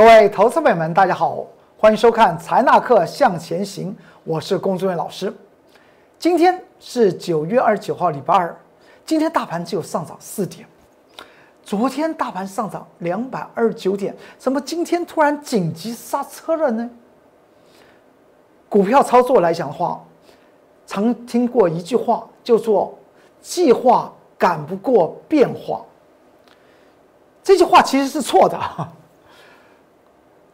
[0.00, 1.44] 各位投资朋友们，大家好，
[1.76, 3.92] 欢迎收看《财纳课向前行》，
[4.24, 5.30] 我是龚志远老师。
[6.18, 8.58] 今天是九月二十九号，礼拜二。
[9.04, 10.66] 今天大盘只有上涨四点，
[11.62, 16.90] 昨天大盘上涨两百二十九点，怎么今天突然紧急刹车了呢？
[18.70, 20.02] 股票操作来讲的话，
[20.86, 22.98] 常听过一句话，叫做
[23.42, 25.84] “计划赶不过变化”。
[27.44, 28.58] 这句话其实是错的。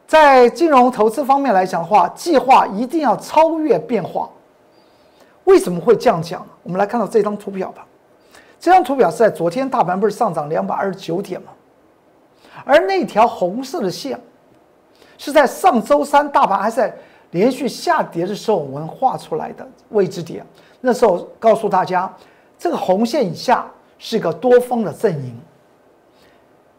[0.06, 4.30] 在金融投资方面来讲的话，计划一定要超越变化。
[5.45, 6.46] 为什么会这样讲？
[6.62, 7.84] 我们来看到这张图表吧。
[8.60, 11.48] 这张图表是在昨天大盘不是上涨两百二十九点吗？
[12.65, 14.19] 而那条红色的线，
[15.19, 16.95] 是在上周三大盘还在
[17.32, 20.46] 连续下跌的时候我们画出来的位置点。
[20.80, 22.12] 那时候告诉大家，
[22.57, 23.66] 这个红线以下
[23.98, 25.37] 是个多方的阵营。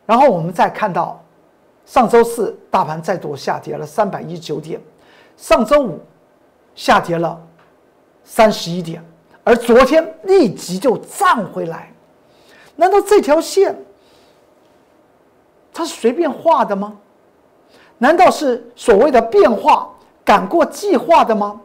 [0.05, 1.21] 然后我们再看到。
[1.87, 4.79] 上周四大盘再度下跌了三百一十九点，
[5.37, 5.99] 上周五
[6.75, 7.41] 下跌了
[8.25, 9.01] 三十一点，
[9.45, 11.91] 而昨天立即就站回来。
[12.75, 13.73] 难道这条线
[15.73, 16.93] 它是随便画的吗？
[17.97, 19.89] 难道是所谓的变化
[20.25, 21.59] 赶过计划的吗？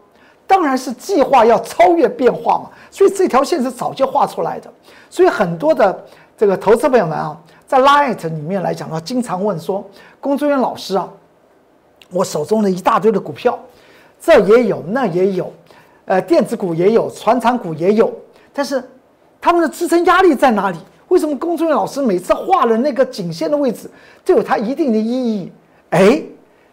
[0.47, 2.70] 当然是计划要超越变化嘛。
[2.92, 4.73] 所以这条线是早就画出来的。
[5.11, 6.07] 所以很多的
[6.43, 7.41] 这个投资朋友们啊。
[7.69, 9.89] 在 Light 里面来讲的话，经常问说
[10.21, 11.09] ：“工作人员老师啊，
[12.11, 13.57] 我手中的一大堆的股票，
[14.21, 15.53] 这也有，那也有，
[16.05, 18.13] 呃，电子股也有，传产股也有，
[18.53, 18.83] 但是
[19.41, 20.79] 他们的支撑压力在哪里？
[21.09, 23.89] 为什么工作人员老师每次画了那个颈线的位置，
[24.25, 25.53] 都有它一定的意义？
[25.91, 26.20] 哎，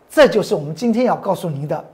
[0.09, 1.86] 这就是我们今天要告诉您的，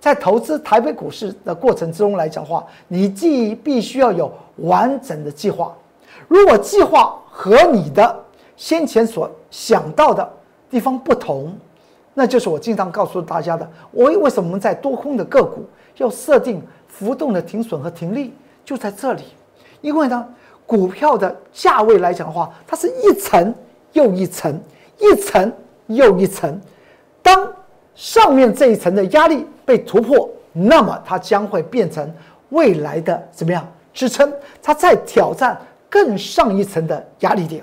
[0.00, 5.72] 在投资台北股市的过程之中来讲话，你既必须要有完整的计划，
[6.30, 8.24] 如果计划和你的。
[8.56, 10.30] 先前所想到的
[10.68, 11.50] 地方不同，
[12.12, 13.66] 那就是我经常告诉大家的。
[13.90, 15.64] 我为什么我们在多空的个股
[15.96, 19.22] 要设定浮动的停损和停利，就在这里。
[19.80, 20.28] 因为呢，
[20.66, 23.54] 股票的价位来讲的话，它是一层
[23.94, 24.60] 又一层，
[24.98, 25.50] 一层
[25.86, 26.60] 又一层。
[27.22, 27.50] 当
[27.94, 32.14] 上面这一层的压力被突破，那么它将会变成
[32.50, 34.30] 未来的怎么样支撑？
[34.62, 35.58] 它在挑战
[35.90, 37.62] 更上一层的压力点。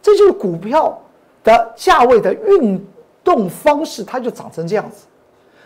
[0.00, 0.96] 这就是股票
[1.42, 2.86] 的价位的运
[3.24, 5.06] 动方式，它就长成这样子。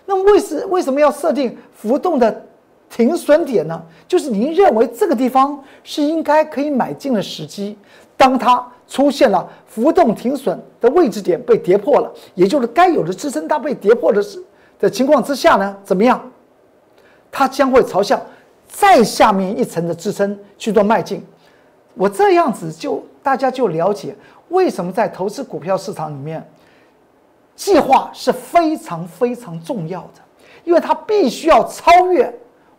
[0.06, 2.44] 那么为什为什么要设定浮动的
[2.88, 3.82] 停损点呢？
[4.06, 7.76] 就是您认为这个地方是应该可以买进的时机。
[8.16, 14.40] 当它出现了浮动停损的位置点被跌破了，也就是该有的支撑它被跌破的时
[14.78, 16.30] 的情况之下呢，怎么样？
[17.32, 18.20] 它将会朝向
[18.68, 21.24] 再下面一层的支撑去做迈进。
[21.94, 23.02] 我这样子就。
[23.24, 24.14] 大家就了解
[24.50, 26.46] 为什么在投资股票市场里面，
[27.56, 30.20] 计划是非常非常重要的，
[30.62, 32.30] 因为它必须要超越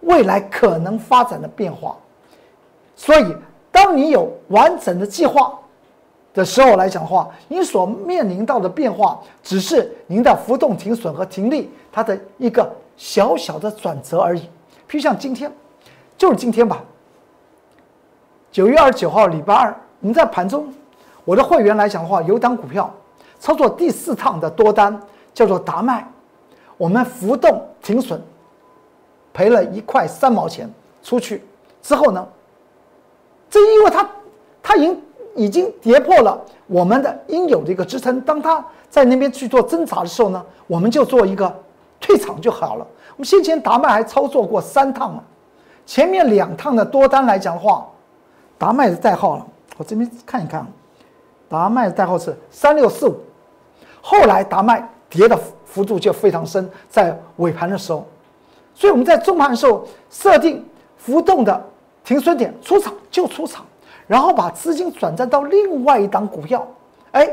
[0.02, 1.98] 未来可能发展的变化。
[2.96, 3.36] 所以，
[3.72, 5.58] 当你有完整的计划
[6.32, 14.42] 的时候来讲的话，你所面临到的变化只是您的浮动停损和停利它的一个小小的转折而已。
[14.88, 15.52] 譬如像今天，
[16.16, 16.84] 就是今天吧，
[18.55, 19.75] 九月二十九号，礼拜二。
[19.99, 20.73] 我们在盘中，
[21.25, 22.89] 我的会员来讲的话，有档股票
[23.38, 24.97] 操作第四趟的多单，
[25.33, 26.09] 叫做达麦，
[26.77, 28.17] 我们浮动停损，
[29.33, 30.73] 赔了一块三毛钱
[31.03, 31.43] 出去
[31.81, 32.25] 之后呢，
[33.49, 34.09] 正因为它
[34.63, 35.01] 它已经
[35.35, 41.53] 已经跌破了我们的应有的一个支撑，当它在那边去做挣扎的时候呢，我们就做一个
[41.99, 42.87] 退场就好了。
[43.17, 45.23] 我们先前达麦还操作过三趟了，
[45.85, 47.85] 前面两趟的多单来讲的话，
[48.57, 49.45] 达麦的代号了。
[49.77, 50.66] 我这边看一看，
[51.49, 53.17] 达麦的代号是三六四五，
[54.01, 58.07] 后来达麦跌的幅度就非常深，在尾盘的时候，
[58.73, 60.66] 所以我们在中盘的时候设定
[60.97, 61.61] 浮动的
[62.03, 63.66] 停损点，出场就出场，
[64.07, 66.66] 然后把资金转战到另外一档股票，
[67.11, 67.29] 哎，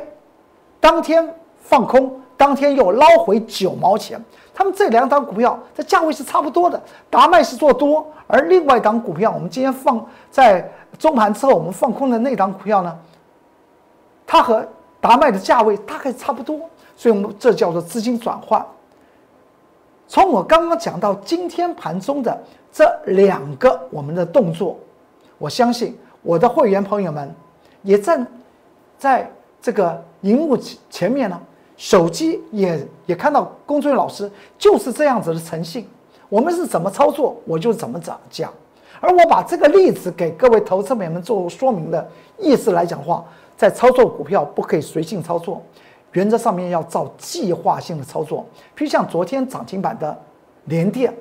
[0.80, 1.32] 当天
[1.62, 4.22] 放空，当天又捞回九毛钱。
[4.54, 12.98] 他们这两档股票的价位是差不多的，达麦是做多，而另外一档股票，我们今天放在中盘之后，我们放空的那档股票呢，
[14.26, 14.66] 它和
[15.00, 16.60] 达麦的价位大概差不多，
[16.96, 18.64] 所以我们这叫做资金转换。
[20.06, 24.78] 从我刚刚讲到今天盘中的这两个我们的动作，
[25.38, 27.34] 我相信我的会员朋友们
[27.82, 28.26] 也站
[28.98, 29.30] 在
[29.60, 31.40] 这个荧幕前前面呢。
[31.78, 35.88] 手机也也看到工作人员老师就是这样子的诚信，
[36.28, 38.52] 我们是怎么操作我就怎么讲讲，
[39.02, 42.08] 而我把这个例子给各位投资朋友们做说明的
[42.38, 43.24] 意思来讲话，
[43.56, 45.60] 在操作股票不可以随性操作，
[46.12, 48.46] 原则上面要照计划性的操作。
[48.76, 50.16] 譬如像昨天涨停板的
[50.66, 51.12] 联电，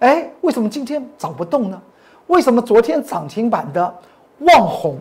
[0.00, 1.82] 哎，为什么今天涨不动呢？
[2.26, 3.94] 为什么昨天涨停板的
[4.40, 4.98] 望红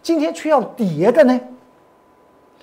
[0.00, 1.40] 今天却要跌的呢？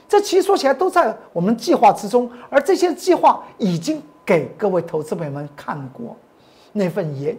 [0.08, 6.16] 这其实说起来都在我们计划之中，而这些计划已经给各位投资朋友们看过
[6.72, 7.36] 那份研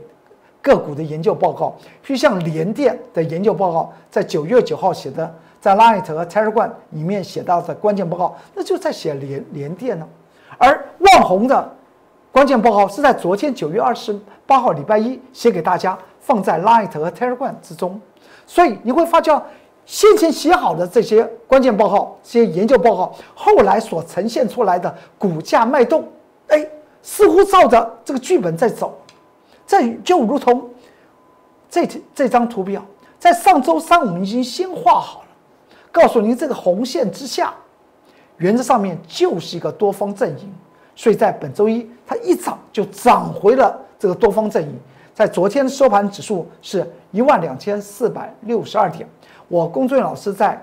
[0.63, 10.07] 个股的研究报告，就像联电的研究报告，在九月九号写的，在 Light 和 t e r a g r a m 里面写到的关键报告，那就在写联联电呢。
[10.57, 10.69] 而
[11.01, 11.71] 万宏的
[12.31, 18.01] 关键报告是在昨天九月二十八号礼拜一写给大家，放在 Light 和 t e r a g r a m 之中，
[18.47, 19.43] 所以你会发觉。
[19.85, 26.07] 先前写好的这些关键报告、这些研究报告，后来所呈现出来的股价脉动，
[26.47, 26.65] 哎，
[27.03, 28.97] 似乎照着这个剧本在走。
[29.67, 30.69] 这就如同
[31.71, 32.85] 这这张图表，
[33.19, 35.29] 在上周三我们已经先画好了，
[35.91, 37.55] 告诉您这个红线之下，
[38.37, 40.53] 原则上面就是一个多方阵营。
[40.95, 44.79] 所以在本周一，它一涨就涨回了这个多方阵营。
[45.15, 49.09] 在昨天收盘指数是一万两千四百六十二点。
[49.49, 50.63] 我龚俊老师在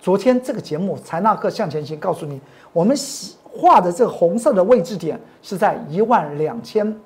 [0.00, 2.40] 昨天这个节目《财纳克向前行》告诉你，
[2.72, 2.96] 我们
[3.44, 6.96] 画的这个红色的位置点是在一万两千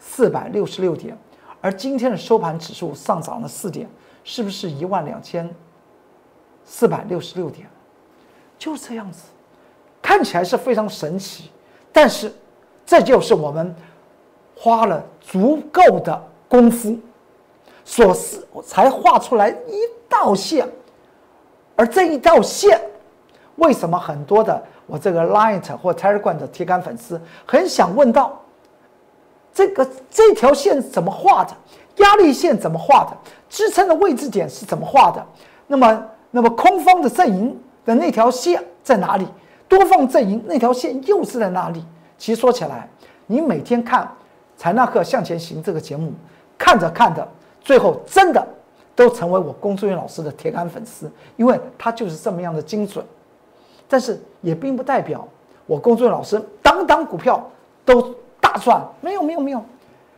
[0.00, 1.16] 四百六十六点，
[1.60, 3.88] 而今天的收盘指数上涨了四点，
[4.24, 5.48] 是不是一万两千
[6.64, 7.68] 四百六十六点？
[8.58, 9.28] 就这样子，
[10.02, 11.52] 看起来是非常神奇，
[11.92, 12.34] 但是
[12.84, 13.72] 这就是我们
[14.56, 16.98] 花了足够的功夫
[17.84, 20.00] 所是才画出来一。
[20.12, 20.68] 道线，
[21.76, 22.78] 而这一道线，
[23.54, 28.42] 为什么很多的我这个 Light 或 Telegram 的铁杆粉丝很想问到，
[29.52, 31.52] 这个这条线怎么画的？
[31.96, 33.16] 压力线怎么画的？
[33.48, 35.24] 支撑的位置点是怎么画的？
[35.66, 39.26] 那么，那么空方的阵营的那条线在哪里？
[39.68, 41.84] 多方阵营那条线又是在哪里？
[42.16, 42.88] 其实说起来，
[43.26, 44.04] 你每天看
[44.56, 46.12] 《财纳克向前行》这个节目，
[46.56, 47.26] 看着看着，
[47.60, 48.46] 最后真的。
[48.96, 53.02] 都成为我龚志远老师的铁杆粉丝，因为他就是这么样的精准。
[53.88, 55.26] 但是也并不代表
[55.64, 57.42] 我龚志远老师当当股票
[57.82, 58.14] 都
[58.50, 59.64] 大赚，没有没有没有，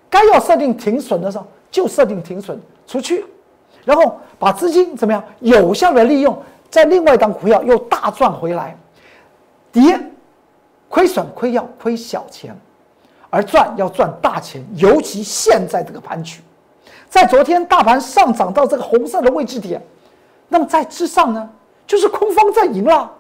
[0.09, 3.27] 该要设定停损的时候就设定停损出去，
[3.85, 6.35] 然后把资金怎么样有效的利用，
[6.71, 8.75] 在另外一档股票又大赚回来，
[9.71, 10.01] 跌
[10.89, 12.57] 亏损亏要亏小钱，
[13.29, 16.41] 而赚要赚大钱，尤其现在这个盘局。
[17.11, 19.83] 在昨天大盘上涨到这个红色的位置点，
[20.49, 21.51] 那么在之上呢，
[21.87, 23.13] 就是空方在赢了。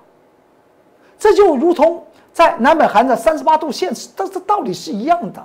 [1.19, 5.45] 这就如同在南北韩的三十八度线，这这道理是一样的。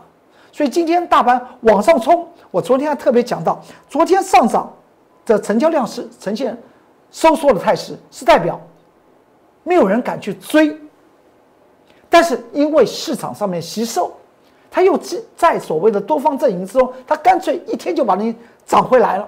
[0.52, 4.72] 所以今天大盘往上冲，我昨天还特别讲到，昨天上涨
[5.26, 6.58] 的成交量是呈现
[7.12, 8.60] 收缩的态势，是代表
[9.64, 10.76] 没有人敢去追。
[12.10, 14.12] 但是因为市场上面吸售。
[14.70, 15.00] 他又
[15.36, 19.28] 在所谓的多方阵营之中，他干脆一天就把你涨回来了。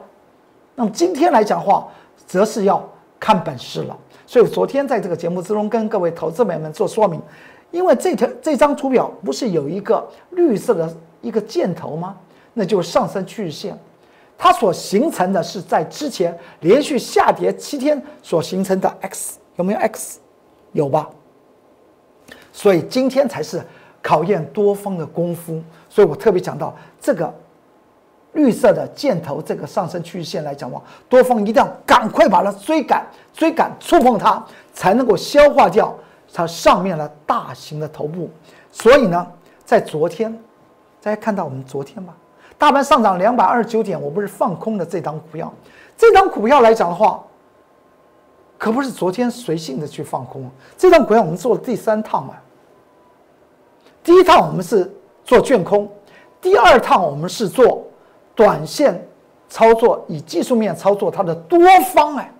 [0.76, 1.88] 那么今天来讲话，
[2.28, 2.88] 则是要
[3.20, 3.98] 看本事了。
[4.30, 7.20] 所以昨天在这个节目之中跟各位投资朋友们做说明，
[7.72, 12.16] 因为这条这张图表不是有一个绿色的一个箭头吗？
[12.54, 13.76] 那就是上升趋势线，
[14.38, 20.20] 它所形成的是在之前连续下跌七天所形成的 X，有没有 X？
[20.74, 21.10] 有吧？
[22.54, 23.60] 所以今天才是。
[24.02, 27.32] 考验多方的功夫，所以我特别讲到这个
[28.34, 34.44] 绿色的箭头，这个上升趋势线来讲话，多方一定要赶快把它追赶、追赶、触碰它，
[34.74, 35.94] 才能够消化掉
[36.32, 38.30] 它上面的大型的头部。
[38.72, 39.26] 所以呢，
[39.66, 40.32] 在昨天，
[41.02, 42.16] 大家看到我们昨天吧，
[42.58, 45.52] 大盘上涨两百二十九点，我不是放空的这张股票，
[45.98, 47.24] 这张股票来讲的话，
[48.60, 52.36] 可不是昨天随性的去放空，这张股票我们做了第三趟嘛。
[54.04, 54.90] 第一趟我们是
[55.26, 55.92] 做券空，
[56.40, 57.86] 第二趟我们是做
[58.40, 59.06] 短线
[59.50, 61.60] 操作，以技术面操作它的多
[61.94, 62.32] 方哎。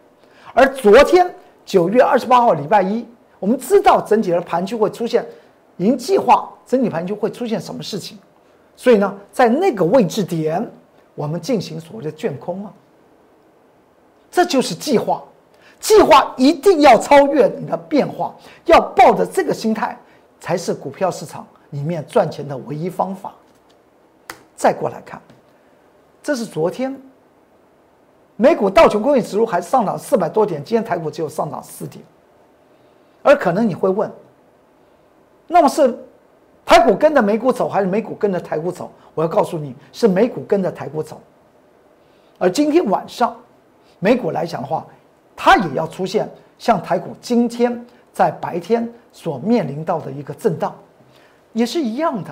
[0.54, 1.30] 而昨天
[1.66, 3.06] 九月二十八号礼拜一，
[3.38, 5.28] 我们知道整体的盘就会出现，
[5.76, 8.18] 营计划整体盘就会出现什么事情，
[8.78, 10.66] 所以呢，在那个位置点，
[11.16, 12.72] 我们进行所谓的卷空啊，
[14.32, 15.22] 这就是计划，
[15.82, 20.00] 计划一定要超越你的变化，要抱着这个心态，
[20.40, 21.46] 才是股票市场。
[21.72, 23.34] 里面赚钱的唯一方法。
[24.56, 25.22] 再过来看，
[26.30, 26.96] 这是昨天
[28.36, 32.06] 美股道琼工业指数还上涨四百多点，今天台股只有上涨四点。
[33.24, 34.08] 而可能你会问，
[35.48, 35.98] 那么是
[36.64, 38.92] 台股跟着美股走，还是美股跟着台股走？
[39.16, 41.20] 我要告诉你是美股跟着台股走。
[42.38, 43.36] 而今天晚上
[43.98, 44.86] 美股来讲的话，
[45.36, 47.84] 它也要出现像台股今天
[48.14, 50.76] 在白天所面临到的一个震荡，
[51.54, 52.30] 也是一样的。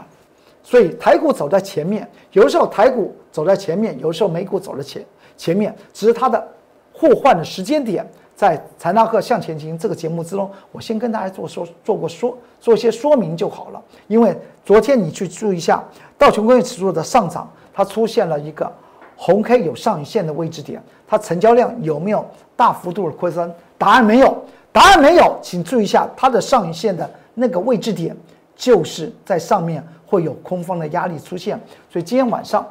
[0.69, 5.01] 所以台股走在前面，有的时候台股走在前面，有的时候美股走在前
[5.37, 6.45] 前面，只是它的
[6.91, 8.05] 互换的时间点。
[8.35, 13.81] 在财纳克向前行这个节目之中，我先跟大家做说做过说做一些说明就好了。
[14.07, 15.81] 因为昨天你去注意一下
[16.17, 18.69] 道琼工业指数的上涨，它出现了一个
[19.15, 22.25] 红 K 有上影线的位置点，它成交量有没有
[22.57, 23.49] 大幅度的扩增？
[23.77, 24.37] 答案没有，
[24.73, 28.13] 答案没有，请注意一下它的上影线的那个位置点，
[28.57, 31.57] 就是在上面会有空方的压力出现。
[31.89, 32.67] 所以今天晚上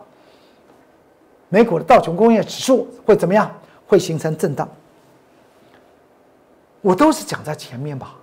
[1.48, 3.50] 美股的道琼工业指数会怎么样？
[3.86, 4.68] 会形成震荡。
[6.80, 8.14] 我都是讲在前面吧，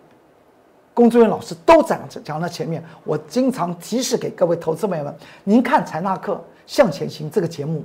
[0.93, 2.83] 工作人员老师都讲讲在前面。
[3.03, 7.83] 我经常提示给各位投资朋友们，您看财纳克向前行这个节目，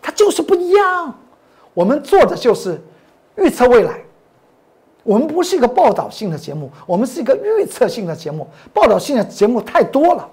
[0.00, 1.14] 它就是不一样。
[1.74, 2.80] 我们做的就是
[3.36, 4.00] 预测未来，
[5.06, 8.46] 我们不是一个报道性的节目，我们是一个预测性的节目。
[8.74, 10.28] 报道性的节目太多了，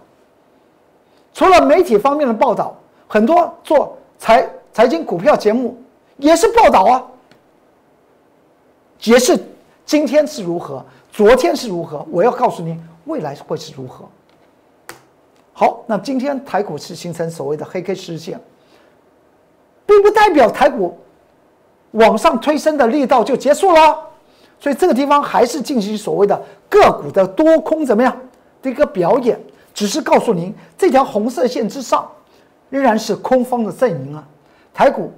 [1.32, 2.75] 除了媒体方面的报道，
[3.08, 5.77] 很多做财财经股票节目
[6.18, 7.03] 也是报道啊，
[9.03, 9.39] 也是。
[9.86, 10.84] 今天是如何？
[11.12, 12.03] 昨天是如何？
[12.10, 14.06] 我要告诉您，未来会是如何。
[15.51, 18.42] 好，那今天台股是形成所谓的黑 K 实线，
[19.86, 20.98] 并不代表台股
[21.92, 24.12] 往上推升的力道就结束了。
[24.63, 28.17] 所以这个地方还是进行所谓的个股的多空怎么样
[28.62, 29.38] 的一个表演，
[29.74, 32.10] 只是告诉您，这条红色线之上
[32.70, 34.25] 仍然是空方的阵营啊。
[34.74, 35.12] 台股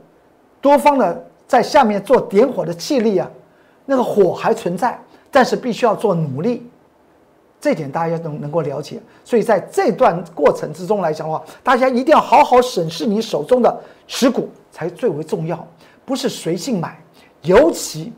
[0.59, 3.29] 多方的在下面做点火的气力啊。
[3.85, 4.99] 那个火还存在，
[5.29, 6.67] 但是必须要做努力，
[7.61, 8.99] 这点大家能能够了解。
[9.23, 15.67] 所以在这段过程之中来讲的话，大家一定要好好审视你手中的持股才最为重要，
[16.03, 16.99] 不是随性买，
[17.43, 18.11] 尤其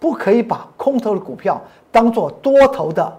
[0.00, 1.60] 不可以把空头的股票
[1.92, 3.16] 当做多头的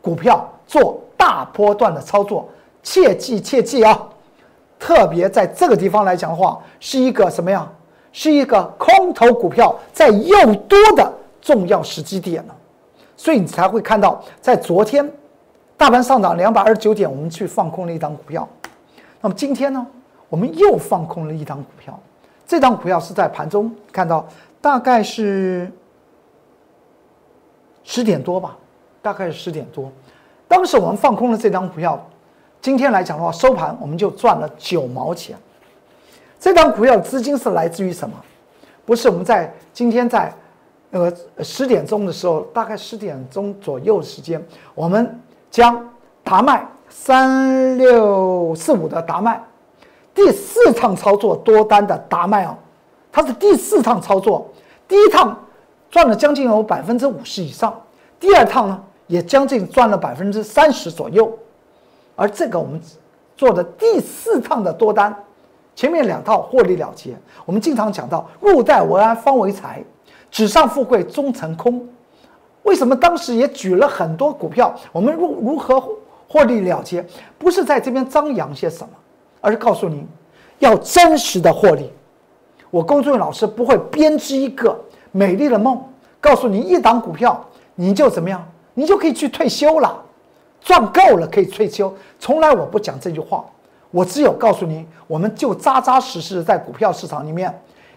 [0.00, 2.48] 股票做大波段的操作，
[2.82, 4.08] 切记切记啊！
[4.80, 7.70] 特别在这个地方来讲的话，是一个什么呀？
[8.10, 11.12] 是一个空头股票在诱多的。
[11.42, 12.54] 重要时机点了，
[13.16, 15.10] 所以你才会看到，在昨天
[15.76, 18.48] 大盘上涨两百二十九点，我们去放空了一档股票。
[19.20, 19.84] 那么今天呢，
[20.28, 21.98] 我们又放空了一档股票。
[22.46, 24.24] 这档股票是在盘中看到，
[24.60, 25.68] 大概是
[27.84, 28.56] 十点多吧，
[29.00, 29.90] 大概是十点多。
[30.48, 31.98] 当时我们放空了这张股票，
[32.60, 35.36] 今天来讲的话，收盘我们就赚了九毛钱。
[36.38, 38.16] 这张股票资金是来自于什么？
[38.84, 40.32] 不是我们在今天在。
[40.94, 41.10] 呃，
[41.42, 45.18] 十点钟的时候，大概十点钟左右时间，我们
[45.50, 45.88] 将
[46.22, 49.42] 达麦三六四五的达麦
[50.12, 52.54] 第四趟操作多单的达麦哦，
[53.10, 54.46] 它是第四趟操作，
[54.86, 55.34] 第一趟
[55.92, 57.78] 赚了将近有百分之五十以上，
[58.18, 61.30] 第二趟呢也将近赚了百分之三十左右，
[62.16, 62.80] 而这个我们
[63.36, 65.14] 做的第四趟的多单，
[65.76, 67.14] 前面两套获利了结。
[67.44, 69.84] 我们经常讲到入袋为安，方为财。
[70.30, 71.86] 纸上富贵终成空，
[72.62, 74.74] 为什么当时也举了很多股票？
[74.90, 75.78] 我们如如何
[76.26, 77.06] 获利了结？
[77.36, 78.88] 不是在这边张扬些什么，
[79.42, 80.08] 而是告诉您，
[80.58, 81.92] 要真实的获利。
[82.70, 84.74] 我工作人员老师不会编织一个
[85.12, 85.80] 美丽的梦，
[86.20, 87.42] 告诉你一档股票
[87.76, 90.02] 你就怎么样，你就可以去退休了，
[90.60, 91.94] 赚够了可以退休。
[92.18, 93.44] 从来我不讲这句话，
[93.92, 97.56] 我只有告诉你，我们就扎扎实实的在股票市场里面，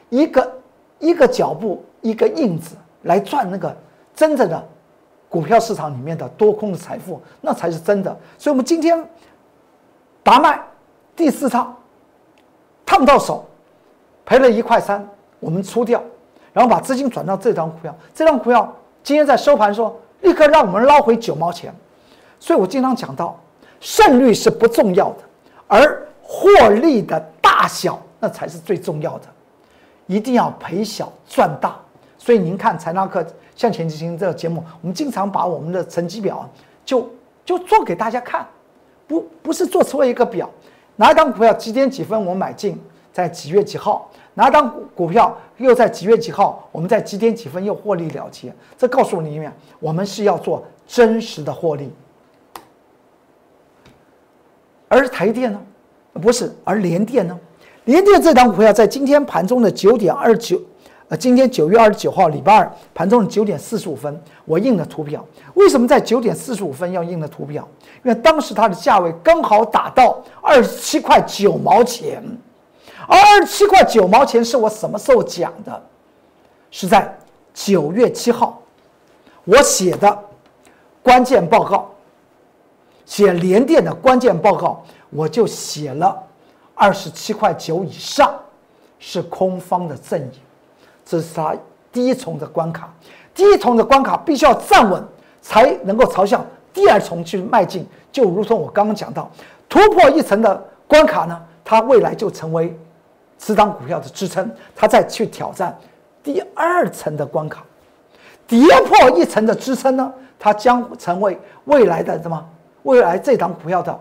[0.09, 0.53] 一个
[0.99, 1.83] 一个脚步。
[2.01, 3.75] 一个印子来赚那个
[4.13, 4.63] 真正的
[5.27, 8.15] 股票市场里面的多空的财富，那才是真的。
[8.37, 9.03] 所以，我们今天
[10.21, 10.61] 达麦
[11.15, 11.75] 第四趟
[12.85, 13.43] 烫到手，
[14.23, 15.03] 赔了一块三，
[15.39, 15.99] 我们出掉，
[16.55, 17.93] 然后把资金转到这张股票。
[18.13, 21.75] 这张股票今天在收盘说，立刻让我们捞回九毛钱。
[22.39, 23.37] 所以我经常讲到，
[23.81, 25.17] 胜率是不重要的，
[25.67, 29.27] 而获利的大小那才是最重要的，
[30.07, 31.75] 一定要赔小赚大。
[32.17, 36.49] 所以您看财纳克向前进行这个节目，我们经常把我们的成绩表
[36.85, 37.09] 就
[37.43, 38.47] 就做给大家看，
[39.05, 40.49] 不不是做出了一个表，
[40.95, 42.81] 哪一档股票几点几分我买进，
[43.15, 51.89] 在几月几号，哪一档股票又在几月几号，我们在几点几分又获利了结，这告诉你们，我们是要做真实的获利。
[54.89, 55.61] 而台电呢，
[56.21, 57.39] 不是，而联电呢，
[57.85, 60.61] 联电这档股票在今天盘中的九点二九。
[61.07, 65.25] 呃，今天九月二十九号，礼拜二盘中的九点四十五分，我印了图表。
[65.53, 67.65] 为什么在九点四十五分要印的图表？
[68.03, 72.21] 因为当时它的价位刚好打到二十七块九毛钱，
[73.07, 75.81] 二十七块九毛钱是我什么时候讲的？
[76.71, 77.17] 是在
[77.53, 78.61] 九月七号，
[79.45, 80.19] 我写的
[81.01, 81.89] 关键报告，
[83.05, 86.21] 写联电的关键报告，我就写了
[86.73, 88.33] 二十七块九以上
[88.99, 90.31] 是空方的阵营，
[91.05, 91.55] 这是它
[91.93, 92.93] 第一重的关卡。
[93.33, 95.01] 第一重的关卡必须要站稳，
[95.41, 97.87] 才能够朝向第二重去迈进。
[98.11, 99.31] 就如同我刚刚讲到，
[99.69, 102.77] 突破一层的关卡呢，它未来就成为
[103.37, 105.77] 此档股票的支撑，它再去挑战
[106.23, 107.63] 第二层的关卡，
[108.47, 112.43] 跌破一层的支撑呢，它将成为未来的什么？
[112.83, 113.99] 未来这档股票的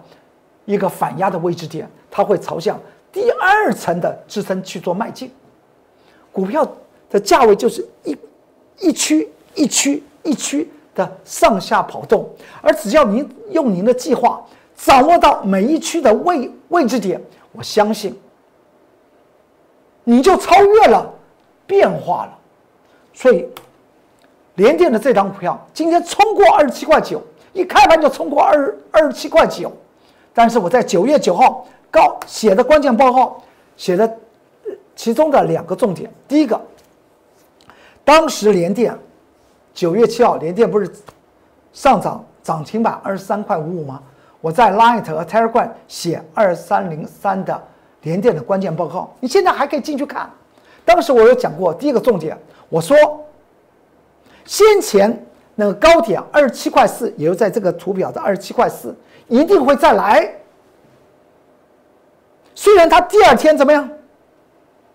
[0.65, 2.79] 一个反压的位置点，它会朝向
[3.13, 5.31] 第二层的支撑去做迈进。
[6.33, 6.67] 股票
[7.11, 8.17] 的价位就是一
[8.81, 10.71] 一区一区一区。
[10.97, 12.25] 的上下跑动，
[12.63, 14.41] 而只要您用您的计划
[14.77, 18.17] 掌握到每一区的位位置点，我相信
[20.05, 21.13] 你就超越了
[21.67, 22.39] 变化了。
[23.13, 23.49] 所以，
[24.55, 27.21] 联电的这张股票今天冲过二十七块九，
[27.53, 29.73] 一开盘就冲过二二十七块九。
[30.33, 33.43] 但是我在九月九号告写的关键报告
[33.77, 34.19] 写的
[34.95, 36.61] 其中的两个重点，第一个，
[38.05, 38.97] 当时联电。
[39.73, 40.89] 九月七号，联电不是
[41.73, 44.01] 上涨涨停板二十三块五五吗？
[44.41, 47.61] 我在 Light 和 Telegram 写二三零三的
[48.05, 50.31] 联电的关键报告，你现在还可以进去看。
[50.85, 52.97] 当时我有讲过，第一个重点，我说
[54.45, 58.95] 先前那个高点二十七块四，也就在这个图表的二十七块四，
[59.29, 60.31] 一定会再来。
[62.55, 63.89] 虽然它第二天怎么样？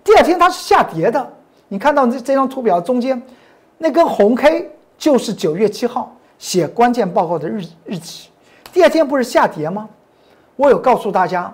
[0.04, 1.34] 第二天它是下跌的，
[1.68, 3.22] 你看到这这张图表中间。
[3.78, 8.30] 那根红 K 就是九月七号写关键报告的日日期，
[8.72, 9.88] 第二天不是下跌吗？
[10.56, 11.54] 我有告诉大家，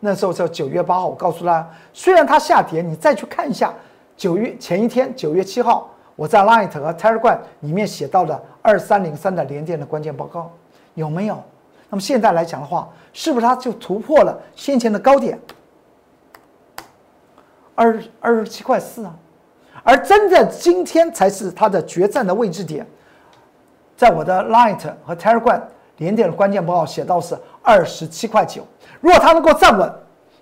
[0.00, 3.74] 那时候叫九月八号，我告诉大家，虽然它下跌，你再去看一下
[4.16, 10.50] 九月前一天九月七号，我在 Light 和 Telegram 里面写到的二三零三的连电的关键报告
[10.94, 11.42] 有没有？
[11.90, 15.38] 那么现在来讲的话，是不是它就突破了先前的高点
[17.74, 19.14] 二二十七块四啊？
[19.82, 22.86] 而真正今天才是它的决战的位置点，
[23.96, 25.60] 在我的 Light 和 Telegram
[25.96, 28.66] 连点的关键报告写到是二十七块九。
[29.00, 29.92] 如果它能够站稳，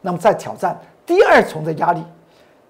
[0.00, 2.02] 那么再挑战第二重的压力。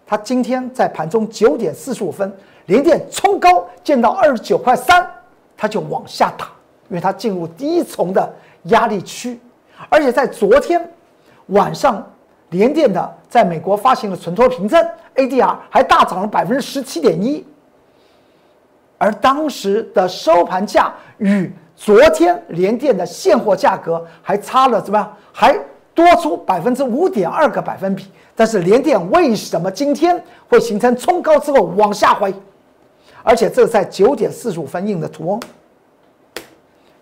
[0.07, 2.33] 它今天在盘中九点四十五分
[2.66, 5.09] 连电冲高见到二十九块三，
[5.57, 6.46] 它就往下打，
[6.88, 8.33] 因为它进入第一重的
[8.64, 9.40] 压力区。
[9.88, 10.90] 而且在昨天
[11.46, 12.05] 晚上。
[12.51, 17.44] 联电的在美国发行的存托凭证 ADR 还大涨了百分之十七点一，
[18.99, 25.16] 而当时的收盘价与昨天联电的现货价格还差了怎么样？
[25.33, 25.59] 还
[25.96, 28.06] 多出百分之五点二个百分比。
[28.37, 32.32] 但是联电为什么今天会形成冲高之后往下回？
[33.22, 35.40] 而且这在九点四十五分印的图，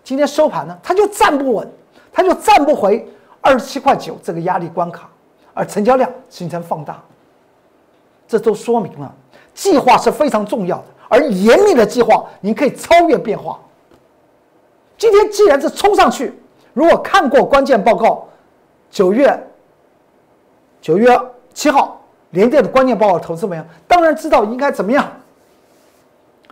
[0.03, 1.69] 今天收盘呢，它就站不稳，
[2.11, 3.05] 它就站不回
[3.41, 5.09] 二十七块九这个压力关卡。
[5.53, 7.01] 而成交量形成放大，
[8.27, 9.13] 这都说明了
[9.53, 10.85] 计划是非常重要的。
[11.07, 13.57] 而严密的计划，你可以超越变化。
[14.97, 16.33] 今天既然是冲上去，
[16.73, 18.27] 如果看过关键报告，
[18.95, 19.47] 九月
[20.81, 21.19] 九月
[21.53, 25.05] 七号联电的关键报告，投资们当然知道应该怎么样。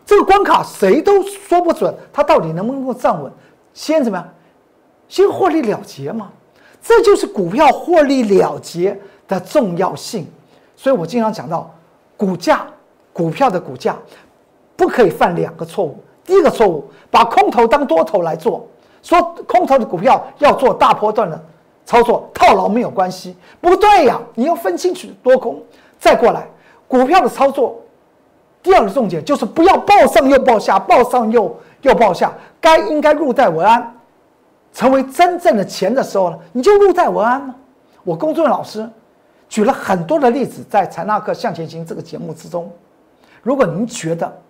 [0.05, 3.31] 这个关卡谁都说不准，它到底能不能够站稳。
[3.73, 4.29] 先怎么样？
[5.07, 6.29] 先获利了结嘛。
[6.81, 10.27] 这就是股票获利了结的重要性，
[10.75, 11.73] 所以我经常讲到，
[12.17, 12.67] 股价、
[13.13, 13.97] 股票的股价
[14.75, 15.97] 不可以犯两个错误。
[16.25, 18.67] 第一个错误，把空头当多头来做，
[19.01, 21.41] 说空头的股票要做大波段的
[21.85, 25.61] 操作，套牢没有关系，不对呀，你要分清楚多空。
[25.99, 26.45] 再过来，
[26.87, 27.79] 股票的操作，
[28.61, 33.95] 第二个重点就是不要报上又报下，报上又又报下，该应该入袋为安。
[34.73, 37.55] 成为真正的钱的时候呢，你就入袋为安吗？
[38.03, 38.89] 我公众老师
[39.47, 42.71] 举了很多的例子，在《财纳克向前行》这个节目之中。
[43.41, 44.41] 如果您觉得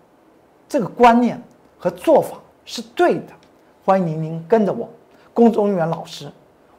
[0.69, 1.41] 这个观念
[1.77, 3.33] 和做法是对的，
[3.83, 4.87] 欢迎您跟着我，
[5.33, 6.31] 公众人员老师，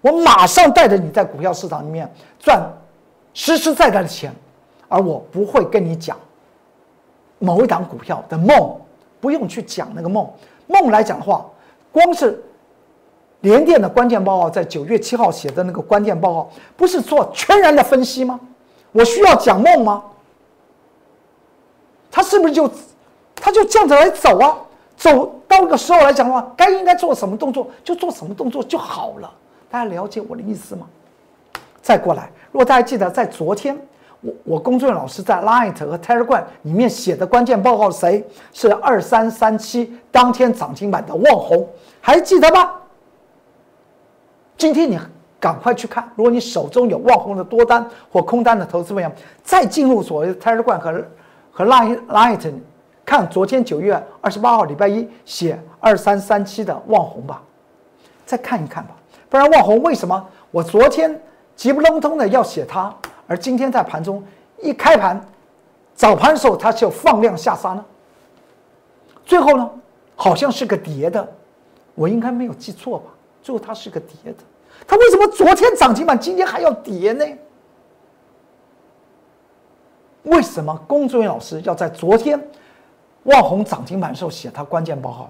[0.05, 2.07] 我马上带着你在股票市场里面
[2.39, 2.63] 赚
[3.33, 4.31] 实实在在的钱，
[4.87, 6.15] 而我不会跟你讲
[7.39, 8.79] 某一档股票的梦，
[9.19, 10.31] 不用去讲那个梦。
[10.67, 11.47] 梦来讲的话，
[11.91, 12.39] 光是。
[13.41, 18.41] 联电的关键报告在九月七号写的那个关键报告，不是做全然的分析吗？
[18.91, 20.03] 我需要讲梦吗？
[22.11, 22.71] 他是不是就，
[23.35, 24.57] 他就这样子来走啊？
[24.97, 29.31] 走到那个时候来讲的话，该应该做什么动作就做什么动作就好了。
[29.75, 30.87] 大家了解我的意思吗？
[31.83, 33.77] 再过来，如果大家记得在昨天
[34.21, 41.69] 我我工作人员老师在 Light 和 Telegram 里面写的关键报告，谁是二三三七当天涨停板的旺红，
[42.01, 42.71] 还记得吗？
[44.57, 44.97] 今天你
[45.41, 49.11] 赶快去看，如果你手中有旺红的多单或空单的投资朋友，
[49.43, 51.05] 再进入所谓的 Telegram 和
[51.51, 52.55] 和 Light Light
[53.05, 57.43] 看昨天九月二十八号礼拜一写二三三七的旺红吧，
[58.25, 58.91] 再看一看吧，
[59.35, 61.21] 不然旺红为什么我昨天
[61.57, 62.95] 急不隆咚的要写它？
[63.27, 64.23] 而今天在盘中
[64.63, 65.21] 一开盘，
[65.93, 67.85] 早盘的时候它就放量下杀呢。
[69.27, 69.69] 最后呢，
[70.15, 71.29] 好像是个跌的，
[71.97, 73.07] 我应该没有记错吧？
[73.43, 74.37] 最后它是个跌的，
[74.87, 77.27] 它为什么昨天涨停板，今天还要跌呢？
[80.23, 82.41] 为什么龚志远老师要在昨天
[83.25, 85.29] 万红涨停板的时候写他关键报告？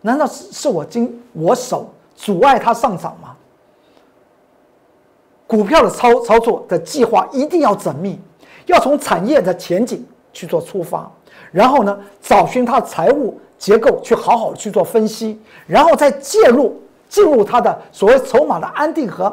[0.00, 3.36] 难道是是我今我手阻碍它上涨吗？
[5.46, 8.18] 股票的操操作的计划一定要缜密，
[8.66, 11.10] 要从产业的前景去做出发，
[11.50, 19.30] 然后呢，找寻它财务结构，去好好去做分析，然后再介入进入它的所谓筹码的安定和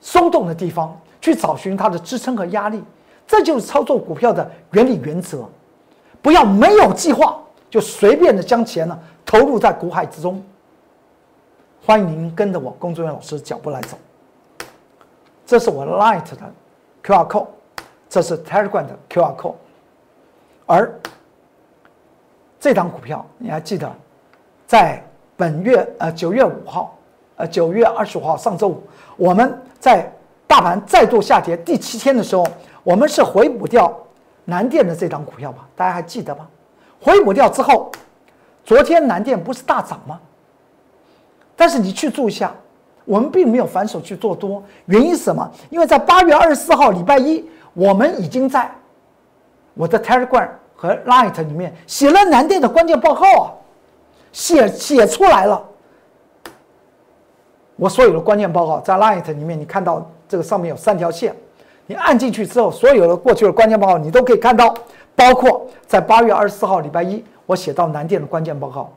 [0.00, 2.80] 松动的地方，去找寻它的支撑和压力，
[3.26, 5.44] 这就是操作股票的原理原则。
[6.22, 7.36] 不要没有计划
[7.68, 10.40] 就随便的将钱呢投入在股海之中。
[11.88, 13.96] 欢迎您跟着我工作人员老师脚步来走。
[15.46, 16.52] 这是我 Light 的
[17.02, 17.46] QR code，
[18.10, 19.54] 这是 Telegram 的 QR code，
[20.66, 20.92] 而
[22.60, 23.90] 这档股票你还记得，
[24.66, 25.02] 在
[25.34, 26.94] 本月呃九月五号，
[27.36, 28.82] 呃九月二十五号上周五，
[29.16, 30.12] 我们在
[30.46, 32.46] 大盘再度下跌第七天的时候，
[32.84, 33.98] 我们是回补掉
[34.44, 35.66] 南电的这档股票吧？
[35.74, 36.46] 大家还记得吗？
[37.00, 37.90] 回补掉之后，
[38.62, 40.20] 昨天南电不是大涨吗？
[41.58, 42.54] 但是你去注一下。
[43.04, 45.50] 我们并没有反手去做多，原因是什么？
[45.70, 47.42] 因为在八月二十四号礼拜一，
[47.72, 48.70] 我们已经在
[49.72, 53.48] 我的 Telegram 和 Light 里面写了南电的关键报告啊，
[54.30, 55.64] 写写出来了。
[57.76, 61.34] 我所有的关键报告在 Light 里面，你看到这个上面有三条线，
[61.86, 64.74] 你按进去之后，所有的过去的关键报告你都可以看到，
[65.16, 68.92] 包括在八月二十四号礼拜一我写到南电的关键报告。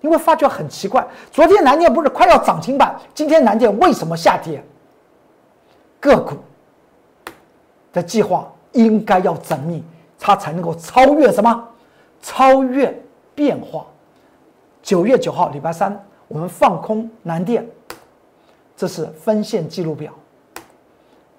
[0.00, 4.62] 你会发觉很奇怪，昨天南电不是快要涨停板，今天南电为什么下跌？
[5.98, 6.36] 个股
[7.92, 9.82] 的计划应该要缜密，
[10.18, 11.68] 它才能够超越什么？
[12.22, 12.96] 超越
[13.34, 13.84] 变化。
[14.82, 17.66] 九月九号礼拜三，我们放空南电，
[18.76, 20.12] 这是分线记录表。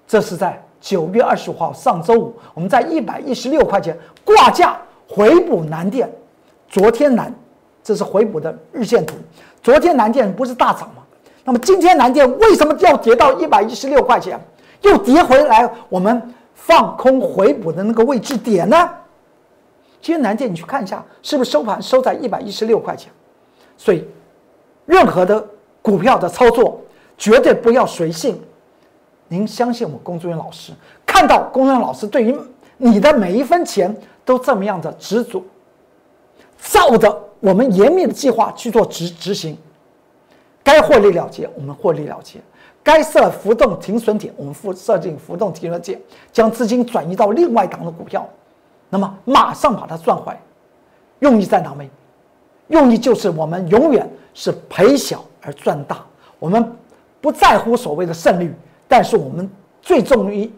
[0.06, 4.76] 这是在九月二十五号上周五，我们在一百一十六块钱挂价
[5.08, 6.10] 回补南电，
[6.68, 7.34] 昨天南。
[7.90, 9.16] 这是回补的日线图。
[9.60, 11.02] 昨天南电不是大涨吗？
[11.44, 14.40] 那么今天南电为什么要跌到一百一十六块钱，
[14.82, 15.68] 又跌回来？
[15.88, 16.22] 我们
[16.54, 18.88] 放空回补的那个位置点呢？
[20.00, 23.10] 今天南电你去看一下，是不是收盘收在一百一十六块钱？
[23.76, 24.06] 所以，
[24.86, 25.44] 任何的
[25.82, 26.80] 股票的操作
[27.18, 28.40] 绝对不要随性。
[29.26, 30.72] 您相信我，工作人员老师
[31.04, 32.38] 看到工作人员老师对于
[32.76, 33.92] 你的每一分钱
[34.24, 35.42] 都这么样的执着，
[36.56, 37.24] 造的。
[37.40, 39.56] 我们严密的计划去做执执行，
[40.62, 42.38] 该获利了结，我们获利了结；
[42.82, 46.00] 该设浮动停损点，我们设设定浮动停损点，
[46.30, 48.28] 将资金转移到另外一档的股票，
[48.90, 50.32] 那么马上把它赚回。
[51.20, 51.88] 用意在哪位？
[52.68, 56.04] 用意就是我们永远是赔小而赚大。
[56.38, 56.70] 我们
[57.20, 58.54] 不在乎所谓的胜率，
[58.86, 59.50] 但是我们
[59.80, 60.50] 最重于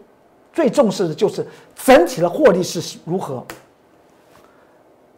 [0.51, 3.43] 最重视的就是整体的获利是如何。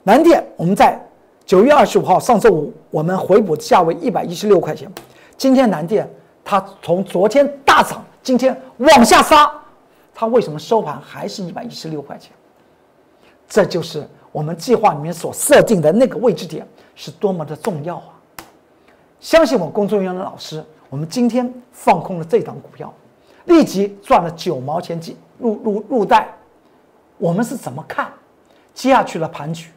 [0.03, 1.01] 南电，我们在。
[1.45, 4.91] 九月二十五号，上周五，我们回补价位一百一十六块钱。
[5.37, 6.09] 今天南电
[6.43, 9.51] 它从昨天大涨，今天往下杀，
[10.11, 12.31] 它为什么收盘还是一百一十六块钱？
[13.47, 18.17] 这就是我们计划里面所设定的那个位置点是多么的重要啊！
[19.19, 22.91] 相信我，工作人员的老师，我们今天放空了这档股票，
[23.45, 26.27] 立即赚了九毛钱进入入入袋。
[27.19, 28.11] 我们是怎么看
[28.73, 29.69] 接下去的盘局？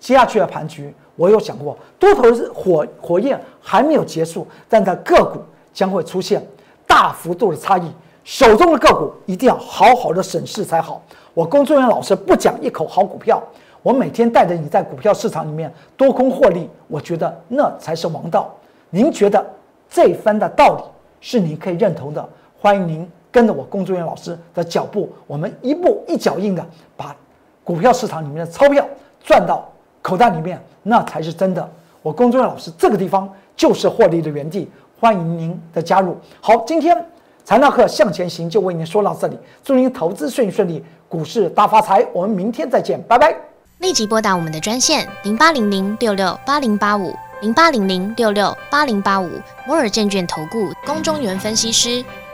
[0.00, 5.38] 接下去的盘局，我有想过，多头火火焰还没有结束，但在个股
[5.72, 6.44] 将会出现
[6.86, 7.92] 大幅度的差异。
[8.24, 11.02] 手中的个股一定要好好的审视才好。
[11.34, 13.42] 我工作人员老师不讲一口好股票，
[13.82, 18.54] 我每天带着你在股票市场里面多空获利，我觉得那才是王道。
[18.88, 19.44] 您觉得
[19.88, 20.82] 这番的道理
[21.20, 22.26] 是您可以认同的？
[22.58, 26.64] 欢迎您跟着我工作人员老师的脚步，我们一步一脚印的
[26.96, 27.14] 把
[27.64, 28.86] 股票市场里面的钞票
[29.22, 29.66] 赚到。
[30.02, 31.70] 口袋里面那才是真的。
[32.02, 36.16] 我工作人员老师这个地方就是获利的原地，欢迎您的加入。
[36.40, 36.96] 好，今天
[37.44, 42.06] 财纳克向前行就为您说到这里，祝您投资顺顺利，股市大发财。
[42.12, 43.34] 我们明天再见，拜拜。
[43.78, 49.30] 立即拨打我们的专线零八零零六六八零八五零八零零六六八零八五
[49.66, 52.04] 摩尔证券投顾龚中原分析师。